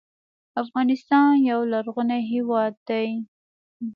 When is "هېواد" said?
2.31-2.73